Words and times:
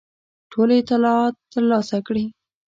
ټول 0.51 0.69
اطلاعات 0.81 1.35
ترلاسه 1.53 1.97
کړي. 2.07 2.25